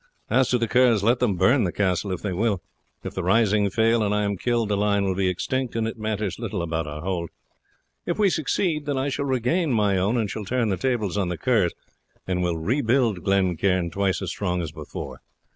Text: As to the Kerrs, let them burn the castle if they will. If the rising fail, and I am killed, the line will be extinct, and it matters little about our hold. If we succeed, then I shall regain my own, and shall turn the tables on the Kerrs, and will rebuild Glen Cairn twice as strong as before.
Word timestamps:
As 0.31 0.49
to 0.49 0.57
the 0.57 0.67
Kerrs, 0.67 1.03
let 1.03 1.19
them 1.19 1.35
burn 1.35 1.63
the 1.63 1.71
castle 1.71 2.11
if 2.11 2.23
they 2.23 2.33
will. 2.33 2.63
If 3.03 3.13
the 3.13 3.21
rising 3.21 3.69
fail, 3.69 4.01
and 4.01 4.15
I 4.15 4.23
am 4.23 4.35
killed, 4.35 4.69
the 4.69 4.75
line 4.75 5.03
will 5.05 5.13
be 5.13 5.27
extinct, 5.29 5.75
and 5.75 5.87
it 5.87 5.95
matters 5.95 6.39
little 6.39 6.63
about 6.63 6.87
our 6.87 7.01
hold. 7.03 7.29
If 8.07 8.17
we 8.17 8.31
succeed, 8.31 8.87
then 8.87 8.97
I 8.97 9.09
shall 9.09 9.25
regain 9.25 9.71
my 9.71 9.99
own, 9.99 10.17
and 10.17 10.27
shall 10.27 10.43
turn 10.43 10.69
the 10.69 10.75
tables 10.77 11.19
on 11.19 11.29
the 11.29 11.37
Kerrs, 11.37 11.73
and 12.25 12.41
will 12.41 12.57
rebuild 12.57 13.23
Glen 13.23 13.55
Cairn 13.57 13.91
twice 13.91 14.23
as 14.23 14.31
strong 14.31 14.59
as 14.63 14.71
before. 14.71 15.21